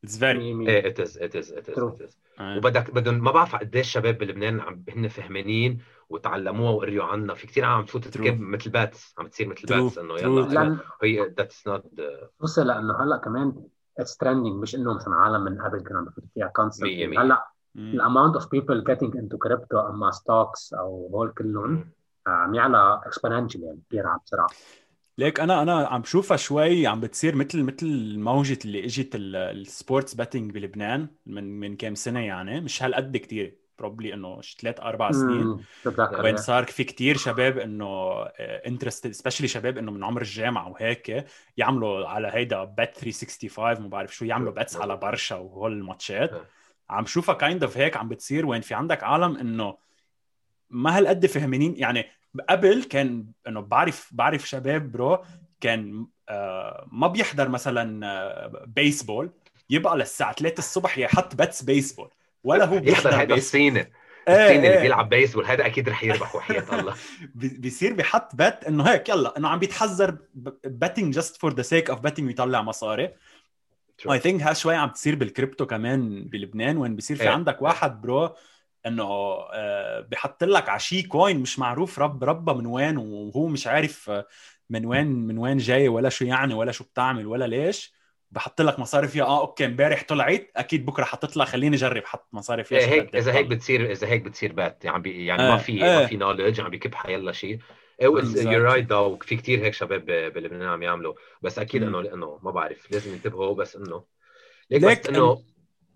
it's 0.03 0.17
very 0.17 0.67
إيه 0.67 0.87
it 0.87 0.99
is 0.99 1.17
it 1.17 1.35
is 1.35 1.51
it 1.51 1.69
is 1.69 2.19
وبدك 2.39 2.91
بدهم 2.91 3.23
ما 3.23 3.31
بعرف 3.31 3.55
قديش 3.55 3.87
الشباب 3.87 4.17
بلبنان 4.17 4.59
عم 4.59 4.83
هن 4.89 5.07
فهمانين 5.07 5.77
وتعلموها 6.09 6.71
وقريوا 6.71 7.03
عنها. 7.03 7.35
في 7.35 7.47
كثير 7.47 7.65
عم 7.65 7.85
تفوت 7.85 8.07
تركب 8.07 8.39
مثل 8.39 8.69
bets 8.69 9.15
عم 9.17 9.27
تصير 9.27 9.47
مثل 9.47 9.67
bets 9.67 9.97
إنه 9.97 10.19
يلا 10.19 10.79
هي 11.03 11.33
that's 11.37 11.67
not 11.67 11.83
بس 12.39 12.59
لأنه 12.59 13.03
هلأ 13.03 13.17
كمان 13.17 13.63
it's 13.99 14.17
trending 14.17 14.61
مش 14.61 14.75
إنه 14.75 14.93
مثلا 14.93 15.15
عالم 15.15 15.43
من 15.43 15.61
قبل 15.61 15.79
كانوا 15.79 15.99
عم 15.99 16.05
بفوتوا 16.05 16.29
فيها 16.33 16.47
concept 16.47 16.89
هلأ 17.17 17.47
ال 17.75 17.84
amount 17.84 18.35
of 18.35 18.51
people 18.51 18.83
getting 18.83 19.17
into 19.17 19.37
crypto 19.37 19.79
أما 19.79 20.11
stocks 20.11 20.73
أو 20.73 21.09
هول 21.13 21.31
كلهم 21.31 21.89
عم 22.29 22.55
يعلى 22.55 23.01
exponential 23.05 23.63
يعني 23.63 23.79
كثير 23.89 24.07
عم 24.07 24.19
بسرعة 24.25 24.47
ليك 25.17 25.39
أنا 25.39 25.61
أنا 25.61 25.87
عم 25.87 26.01
بشوفها 26.01 26.37
شوي 26.37 26.87
عم 26.87 26.99
بتصير 26.99 27.35
مثل 27.35 27.63
مثل 27.63 28.19
موجة 28.19 28.59
اللي 28.65 28.85
إجت 28.85 29.09
ال 29.15 29.29
sports 29.29 30.13
betting 30.13 30.51
بلبنان 30.51 31.07
من 31.25 31.59
من 31.59 31.77
كم 31.77 31.95
سنة 31.95 32.19
يعني 32.19 32.61
مش 32.61 32.83
هالقد 32.83 33.17
كثير 33.17 33.59
probably 33.79 34.13
إنه 34.13 34.41
ثلاث 34.41 34.79
أربع 34.79 35.11
سنين. 35.11 35.59
وين 36.23 36.37
صار 36.37 36.63
في 36.63 36.83
كتير 36.83 37.17
شباب 37.17 37.57
إنه 37.57 38.21
interest 38.39 39.07
especially 39.07 39.47
شباب 39.47 39.77
إنه 39.77 39.91
من 39.91 40.03
عمر 40.03 40.21
الجامعة 40.21 40.69
وهيك 40.69 41.25
يعملوا 41.57 42.07
على 42.07 42.29
هيدا 42.33 42.63
Bet 42.63 42.97
365 42.97 43.83
ما 43.83 43.89
بعرف 43.89 44.15
شو 44.15 44.25
يعملوا 44.25 44.53
bets 44.53 44.75
على 44.75 44.97
برشا 44.97 45.35
وهول 45.35 45.73
الماتشات. 45.73 46.31
عم 46.89 47.05
شوفها 47.05 47.35
kind 47.35 47.63
of 47.63 47.77
هيك 47.77 47.97
عم 47.97 48.09
بتصير 48.09 48.45
وين 48.45 48.61
في 48.61 48.73
عندك 48.73 49.03
عالم 49.03 49.37
إنه 49.37 49.77
ما 50.69 50.97
هالقد 50.97 51.25
فهمانين 51.25 51.75
يعني 51.77 52.05
قبل 52.49 52.83
كان 52.83 53.25
إنه 53.47 53.61
بعرف 53.61 54.09
بعرف 54.11 54.49
شباب 54.49 54.91
bro 54.91 55.23
كان 55.61 56.07
آه 56.29 56.87
ما 56.91 57.07
بيحضر 57.07 57.49
مثلا 57.49 58.07
آه 58.07 58.63
بيسبول 58.67 59.29
يبقى 59.69 59.97
للساعة 59.97 60.33
3 60.33 60.59
الصبح 60.59 60.97
يحط 60.97 61.35
bets 61.35 61.63
بيسبول 61.63 62.09
ولا 62.43 62.65
هو 62.65 62.79
بيحضر 62.79 63.15
هيدا 63.15 63.35
الصيني 63.35 63.91
الصيني 64.27 64.67
إيه 64.67 64.69
اللي 64.69 64.81
بيلعب 64.81 65.09
بيسبول 65.09 65.45
هذا 65.45 65.65
أكيد 65.65 65.89
رح 65.89 66.03
يربح 66.03 66.35
وحياة 66.35 66.65
الله. 66.79 66.93
بيصير 67.35 67.93
بحط 67.93 68.35
bet 68.35 68.63
إنه 68.63 68.83
هيك 68.83 69.09
يلا 69.09 69.37
إنه 69.37 69.47
عم 69.49 69.59
بيتحذر 69.59 70.17
betting 70.65 71.13
just 71.13 71.37
for 71.37 71.53
the 71.53 71.61
sake 71.61 71.89
of 71.89 71.99
betting 71.99 72.27
ويطلع 72.27 72.61
مصاري. 72.61 73.13
I 74.11 74.19
think 74.19 74.41
ها 74.41 74.53
شوي 74.53 74.75
عم 74.75 74.89
تصير 74.89 75.15
بالكريبتو 75.15 75.65
كمان 75.65 76.23
بلبنان 76.23 76.77
وين 76.77 76.95
بيصير 76.95 77.17
في 77.17 77.27
عندك 77.27 77.61
واحد 77.61 78.01
bro 78.01 78.35
إنه 78.85 79.03
آه، 79.53 79.99
بحط 79.99 80.43
لك 80.43 80.69
على 80.69 80.79
شي 80.79 81.03
coin 81.03 81.39
مش 81.39 81.59
معروف 81.59 81.99
رب 81.99 82.23
ربه 82.23 82.53
من 82.53 82.65
وين 82.65 82.97
وهو 82.97 83.47
مش 83.47 83.67
عارف 83.67 84.09
آه، 84.09 84.27
من 84.69 84.85
وين 84.85 85.07
من 85.07 85.37
وين 85.37 85.57
جاي 85.57 85.87
ولا 85.87 86.09
شو 86.09 86.25
يعني 86.25 86.53
ولا 86.53 86.71
شو 86.71 86.83
بتعمل 86.83 87.27
ولا 87.27 87.47
ليش. 87.47 87.99
بحط 88.31 88.61
لك 88.61 88.79
مصاري 88.79 89.07
فيها 89.07 89.23
آه 89.25 89.41
أوكي 89.41 89.65
إمبارح 89.65 90.03
طلعت 90.07 90.51
أكيد 90.55 90.85
بكرة 90.85 91.07
لها 91.35 91.45
خليني 91.45 91.75
أجرب 91.75 92.05
حط 92.05 92.27
مصاري 92.33 92.63
فيها 92.63 92.79
هيك 92.79 93.15
إذا 93.15 93.33
هيك 93.33 93.45
بتصير 93.45 93.91
إذا 93.91 94.07
هيك 94.07 94.21
بتصير 94.21 94.53
but 94.53 94.85
يعني 94.85 95.25
يعني 95.25 95.41
آه. 95.43 95.51
ما 95.51 95.57
في 95.57 95.85
آه. 95.85 95.99
ما 95.99 96.05
في 96.05 96.17
knowledge 96.17 96.61
عم 96.61 96.69
بيكب 96.69 96.95
حيلا 96.95 97.31
شيء 97.31 97.59
you're 98.01 98.63
right 98.63 98.93
في 99.23 99.35
كثير 99.35 99.65
هيك 99.65 99.73
شباب 99.73 100.05
بلبنان 100.05 100.67
عم 100.69 100.83
يعملوا. 100.83 101.13
بس 101.41 101.59
أكيد 101.59 101.83
إنه 101.83 102.01
لأنه 102.01 102.39
ما 102.43 102.51
بعرف 102.51 102.91
لازم 102.91 103.13
ينتبهوا 103.13 103.55
بس 103.55 103.75
إنه. 103.75 104.03
ليك 104.69 104.81
بس 104.81 105.09
إنه 105.09 105.41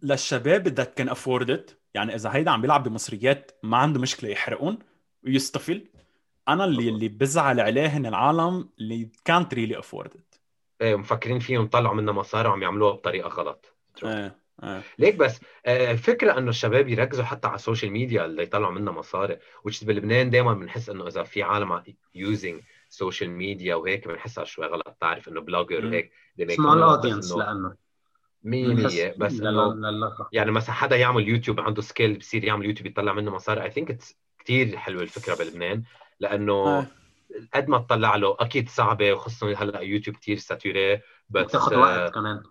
للشباب 0.03 0.67
that 0.67 0.97
can 0.97 1.09
afford 1.09 1.69
يعني 1.93 2.15
إذا 2.15 2.36
هيدا 2.36 2.51
عم 2.51 2.62
بيلعب 2.62 2.83
بمصريات 2.83 3.51
ما 3.63 3.77
عنده 3.77 4.00
مشكلة 4.00 4.29
يحرقون 4.29 4.79
ويصطفل 5.24 5.88
أنا 6.48 6.65
اللي 6.65 6.89
اللي 6.89 7.07
بزعل 7.07 7.60
عليه 7.60 7.88
هن 7.88 8.05
العالم 8.05 8.69
اللي 8.79 9.10
كانت 9.25 9.53
ريلي 9.53 9.79
افورد 9.79 10.22
إيه 10.81 10.95
مفكرين 10.95 11.39
فيهم 11.39 11.67
طلعوا 11.67 11.95
منها 11.95 12.13
مصاري 12.13 12.50
وعم 12.50 12.62
يعملوها 12.62 12.91
بطريقة 12.91 13.29
غلط. 13.29 13.75
إيه 14.03 14.43
إيه. 14.63 14.81
ليك 15.00 15.15
بس 15.15 15.39
الفكرة 15.67 16.31
آه، 16.31 16.38
إنه 16.38 16.50
الشباب 16.50 16.88
يركزوا 16.88 17.24
حتى 17.24 17.48
على 17.48 17.55
ال 17.55 17.61
social 17.61 17.91
media 17.91 18.25
اللي 18.25 18.43
يطلعوا 18.43 18.74
منها 18.74 18.93
مصاري 18.93 19.39
وش 19.63 19.83
بلبنان 19.83 20.29
دائما 20.29 20.53
بنحس 20.53 20.89
إنه 20.89 21.07
إذا 21.07 21.24
في 21.24 21.43
عالم 21.43 21.83
using 22.15 22.62
social 22.89 23.29
media 23.29 23.75
وهيك 23.75 24.07
بنحسها 24.07 24.43
شوي 24.43 24.65
غلط. 24.65 24.98
تعرف 25.01 25.27
إنه 25.27 25.41
blogger 25.41 25.85
وهيك 25.86 26.12
small 26.50 26.83
audience 26.83 27.31
لأنه. 27.31 27.82
100% 28.43 29.17
بس 29.17 29.39
إنه 29.39 29.75
يعني 30.31 30.51
مثلا 30.51 30.75
حدا 30.75 30.95
يعمل 30.95 31.27
يوتيوب 31.27 31.59
عنده 31.59 31.81
skill 31.81 32.17
بصير 32.17 32.43
يعمل 32.43 32.65
يوتيوب 32.65 32.88
يطلع 32.88 33.13
منه 33.13 33.31
مصاري 33.31 33.63
I 33.63 33.71
think 33.71 33.97
كثير 34.39 34.77
حلوة 34.77 35.03
الفكرة 35.03 35.35
بلبنان 35.35 35.83
لأنه 36.19 36.53
آه. 36.53 36.88
قد 37.53 37.69
ما 37.69 37.77
تطلع 37.77 38.15
له 38.15 38.38
أكيد 38.39 38.69
صعبة 38.69 39.13
وخصوصا 39.13 39.63
هلأ 39.63 39.79
يوتيوب 39.79 40.15
كثير 40.17 40.38
saturated 40.38 41.01
بس 41.29 41.45
بتاخذ 41.45 41.75
وقت 41.75 41.97
آه، 41.97 42.09
كمان. 42.09 42.43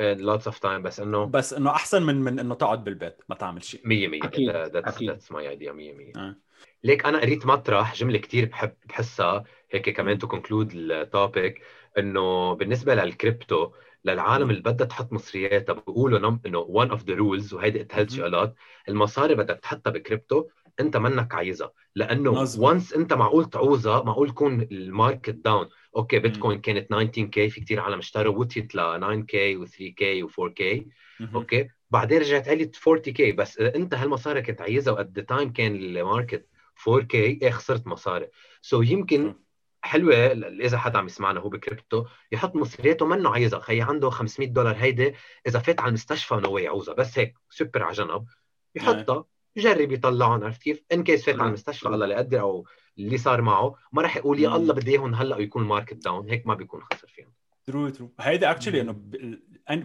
lots 0.00 0.46
of 0.46 0.58
time 0.58 0.82
بس 0.82 1.00
إنه 1.00 1.24
بس 1.24 1.52
إنه 1.52 1.70
أحسن 1.70 2.02
من 2.02 2.20
من 2.20 2.38
إنه 2.38 2.54
تقعد 2.54 2.84
بالبيت 2.84 3.16
ما 3.28 3.34
تعمل 3.34 3.64
شيء. 3.64 3.80
100% 3.80 4.26
أكيد 4.26 4.50
that's 4.50 5.32
my 5.32 5.48
idea 5.48 5.72
100% 5.72 6.18
آه. 6.18 6.36
ليك 6.84 7.06
أنا 7.06 7.20
قريت 7.20 7.46
مطرح 7.46 7.94
جملة 7.94 8.18
كثير 8.18 8.44
بحب 8.44 8.72
بحسها 8.88 9.44
هيك 9.70 9.90
كمان 9.90 10.18
to 10.18 10.28
conclude 10.28 10.72
ال 10.74 10.89
topic 10.89 11.62
إنه 11.98 12.54
بالنسبة 12.54 12.94
للكريبتو 12.94 13.72
للعالم 14.04 14.50
اللي 14.50 14.62
بدها 14.62 14.86
تحط 14.86 15.12
مصرياتها 15.12 15.72
بيقولوا 15.72 16.38
إنه 16.46 16.64
one 16.64 16.90
of 16.90 17.00
the 17.00 17.16
rules 17.18 17.52
وهيدي 17.52 17.80
اتهلت 17.80 18.10
شغلات 18.10 18.54
المصاري 18.88 19.34
بدك 19.34 19.60
تحطها 19.62 19.90
بكريبتو 19.90 20.48
انت 20.80 20.96
منك 20.96 21.34
عايزها. 21.34 21.72
لأنه 21.94 22.30
once 22.58 22.92
انت 22.92 23.12
معقول 23.12 23.50
تعوزها 23.50 24.02
معقول 24.02 24.28
يكون 24.28 24.62
ال 24.62 24.72
market 24.72 25.34
down 25.34 25.68
أوكي 25.96 26.18
بيتكوين 26.18 26.60
كانت 26.60 26.90
19 26.90 27.24
K 27.26 27.50
في 27.50 27.60
كثير 27.60 27.80
عالم 27.80 27.98
اشتروا 27.98 28.36
وطيت 28.38 28.74
ل 28.74 28.78
9 28.78 29.20
K 29.20 29.56
و 29.56 29.66
3 29.66 29.88
K 29.96 30.22
و 30.22 30.30
4 30.38 30.54
K 30.54 30.86
أوكي 31.34 31.68
بعدين 31.90 32.18
رجعت 32.20 32.48
علي 32.48 32.70
40 32.86 33.02
K 33.02 33.32
بس 33.32 33.58
انت 33.58 33.94
هالمصاري 33.94 34.42
كنت 34.42 34.60
عايزها 34.60 35.02
the 35.02 35.22
time 35.22 35.52
كان 35.52 35.76
ال 35.76 35.86
market 35.86 36.48
4 36.88 37.06
K 37.06 37.18
إيه 37.18 37.50
خسرت 37.50 37.86
مصاري. 37.86 38.28
so 38.62 38.84
so 38.84 38.86
يمكن 38.88 39.34
حلوة 39.82 40.14
إذا 40.14 40.78
حدا 40.78 40.98
عم 40.98 41.06
يسمعنا 41.06 41.40
هو 41.40 41.48
بكريبتو 41.48 42.04
يحط 42.32 42.56
مصرياته 42.56 43.06
منه 43.06 43.30
عايزها 43.30 43.60
خي 43.60 43.80
عنده 43.80 44.10
500 44.10 44.48
دولار 44.48 44.76
هيدي 44.76 45.14
إذا 45.46 45.58
فات 45.58 45.80
على 45.80 45.88
المستشفى 45.88 46.34
هو 46.46 46.58
يعوزها 46.58 46.94
بس 46.94 47.18
هيك 47.18 47.34
سوبر 47.50 47.82
على 47.82 47.92
جنب 47.92 48.26
يحطها 48.74 49.24
يجرب 49.56 49.92
يطلعهم 49.92 50.44
عرفت 50.44 50.62
كيف؟ 50.62 50.82
in 50.92 51.04
case 51.04 51.24
فات 51.24 51.40
على 51.40 51.48
المستشفى 51.48 51.86
الله 51.86 52.06
لا 52.06 52.14
يقدر 52.14 52.40
أو 52.40 52.66
اللي 52.98 53.18
صار 53.18 53.42
معه 53.42 53.74
ما 53.92 54.02
راح 54.02 54.16
يقول 54.16 54.40
يا 54.40 54.56
الله 54.56 54.74
بدي 54.74 54.90
إياهم 54.90 55.14
هلأ 55.14 55.36
ويكون 55.36 55.62
ال 55.62 55.67
market 55.67 55.94
down 55.94 56.30
هيك 56.30 56.46
ما 56.46 56.54
بيكون 56.54 56.82
خسر 56.82 57.08
فيهم. 57.08 57.32
true 57.66 57.88
true 57.88 58.10
هيدي 58.20 58.50
actually 58.50 58.80
إنه 58.80 58.96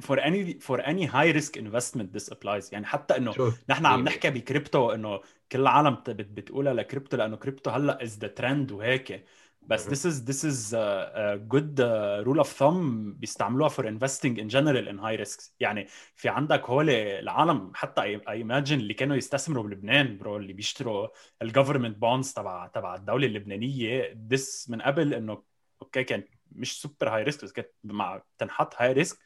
for 0.01 0.25
any 0.25 0.59
for 0.59 0.87
any 0.87 1.07
high 1.07 1.31
risk 1.31 1.57
investment 1.57 2.15
this 2.15 2.31
applies 2.31 2.73
يعني 2.73 2.85
حتى 2.85 3.17
إنه 3.17 3.53
نحن 3.69 3.85
عم 3.85 4.03
نحكي 4.03 4.29
بكريبتو 4.29 4.91
إنه 4.91 5.21
كل 5.51 5.59
العالم 5.59 5.97
بتقولها 6.07 6.73
لكريبتو 6.73 7.17
لأنه 7.17 7.35
كريبتو 7.35 7.69
هلأ 7.69 8.03
is 8.03 8.19
the 8.19 8.27
trend 8.27 8.71
وهيك. 8.71 9.25
بس 9.67 9.87
this 9.87 10.11
is 10.11 10.15
this 10.25 10.43
is 10.43 10.73
a, 10.73 11.11
a 11.15 11.37
good 11.53 11.79
uh, 11.79 12.27
rule 12.27 12.43
of 12.43 12.47
thumb 12.47 13.15
بيستعملوها 13.19 13.69
for 13.69 13.83
investing 13.83 14.37
in 14.37 14.49
general 14.49 14.87
in 14.87 14.97
high 14.99 15.25
risks. 15.25 15.51
يعني 15.59 15.87
في 16.15 16.29
عندك 16.29 16.69
هول 16.69 16.89
العالم 16.89 17.71
حتى 17.75 18.01
I 18.01 18.21
imagine 18.29 18.79
اللي 18.79 18.93
كانوا 18.93 19.15
يستثمروا 19.15 19.63
بلبنان 19.63 20.17
bro 20.17 20.37
اللي 20.37 20.53
بيشتروا 20.53 21.07
ال 21.41 21.46
government 21.46 21.97
bonds 21.97 22.33
تبع 22.33 22.67
تبع 22.67 22.95
الدولة 22.95 23.27
اللبنانية 23.27 24.17
this 24.33 24.69
من 24.69 24.81
قبل 24.81 25.13
إنه 25.13 25.43
أوكي 25.81 26.03
كان 26.03 26.23
مش 26.51 26.81
super 26.81 27.09
high 27.09 27.23
risk 27.23 27.43
بس 27.43 27.51
كانت 27.51 27.69
مع 27.83 28.21
تنحط 28.37 28.73
high 28.77 28.93
risk 28.93 29.17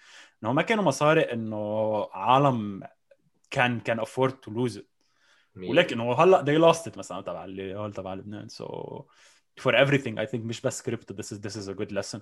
إنه 0.43 0.53
ما 0.53 0.62
كانوا 0.62 0.84
مصاري 0.84 1.22
إنه 1.22 2.08
عالم 2.13 2.84
كان 3.51 3.79
can 3.79 3.99
afford 3.99 4.33
to 4.33 4.51
lose 4.51 4.81
ولكن 5.58 6.00
هو 6.00 6.13
هلأ 6.13 6.46
they 6.46 6.74
lost 6.74 6.91
it 6.91 6.98
مثلا 6.98 7.22
تبع 7.22 7.46
اللي 7.46 7.75
هول 7.75 7.93
تبع 7.93 8.13
لبنان. 8.13 8.48
so 8.47 8.65
so 8.65 9.03
for 9.59 9.73
everything 9.73 10.17
I 10.17 10.25
think 10.25 10.45
مش 10.45 10.61
بس 10.61 10.81
crypto 10.89 11.13
this 11.13 11.31
is 11.31 11.39
this 11.39 11.55
is 11.55 11.67
a 11.67 11.73
good 11.73 11.91
lesson 11.91 12.19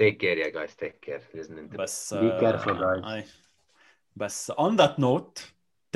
take 0.00 0.18
care 0.18 0.36
yeah 0.38 0.50
guys 0.50 0.74
take 0.82 1.00
care 1.06 1.22
لازم 1.34 1.68
بس 1.68 2.14
be 2.14 2.40
careful 2.40 2.74
guys 2.74 3.24
بس 4.16 4.52
on 4.52 4.76
that 4.76 4.98
note 4.98 5.40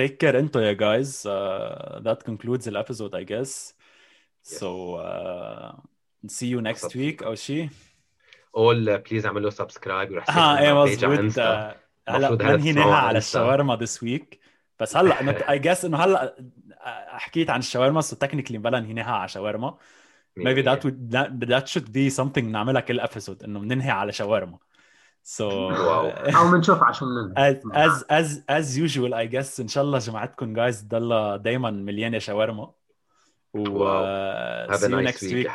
take 0.00 0.16
care 0.24 0.34
انتو 0.34 0.60
يا 0.60 0.74
guys 0.74 1.08
uh, 1.08 2.00
that 2.02 2.24
concludes 2.24 2.64
the 2.64 2.78
episode 2.78 3.14
I 3.14 3.24
guess 3.24 3.72
yes. 3.72 4.58
so 4.58 4.94
uh, 4.94 5.72
see 6.26 6.46
you 6.46 6.60
next 6.60 6.94
week 6.94 7.22
أو 7.22 7.34
شيء 7.34 7.68
all 8.56 8.98
please 9.08 9.24
اعملوا 9.24 9.50
subscribe 9.50 10.10
وروح 10.10 10.36
آه 10.36 10.58
إيه 10.58 10.82
مظبوط 10.82 11.38
هلا 12.08 12.56
ننهي 12.56 12.82
على 12.82 13.18
الشاورما 13.18 13.78
this 13.78 13.98
week 13.98 14.36
بس 14.80 14.96
هلا 14.96 15.50
I 15.50 15.58
guess 15.58 15.84
انه 15.84 15.98
هلا 15.98 16.36
حكيت 17.06 17.50
عن 17.50 17.58
الشاورما 17.58 18.00
so 18.00 18.16
technically 18.16 18.58
بلا 18.58 18.80
ننهيها 18.80 19.12
على 19.12 19.28
شاورما 19.28 19.78
maybe 20.44 20.62
that 20.62 20.84
would 20.84 21.10
that, 21.10 21.28
that 21.40 21.68
should 21.68 21.92
be 21.92 22.10
something 22.10 22.44
نعملها 22.44 22.80
كل 22.80 23.00
episode 23.00 23.42
إنه 23.42 23.60
بننهي 23.60 23.90
على 23.90 24.12
شاورما. 24.12 24.58
So 25.24 25.42
أو 26.36 26.50
بنشوف 26.52 26.82
عشان 26.82 27.08
ننهي. 27.08 27.54
As 27.54 27.62
as 27.72 28.04
as 28.10 28.40
as 28.48 28.78
usual 28.78 29.14
I 29.14 29.26
guess 29.26 29.60
إن 29.60 29.68
شاء 29.68 29.84
الله 29.84 29.98
جماعتكم 29.98 30.54
جايز 30.54 30.82
تضلها 30.82 31.36
دائما 31.36 31.70
مليانه 31.70 32.18
شاورما. 32.18 32.72
و 33.54 33.84
uh, 34.68 34.76
see 34.76 34.90
you 34.90 35.02
next 35.02 35.22
week 35.22 35.48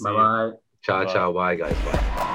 bye 0.00 0.14
bye 0.14 0.56
ciao 0.86 1.04
ciao. 1.04 1.32
Bye 1.32 1.56
guys. 1.56 1.78
Bye. 1.84 2.29